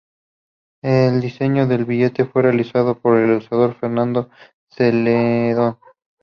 [0.81, 4.31] El diseño del billete fue realizado por el ilustrador Fernando
[4.73, 5.77] Zeledón.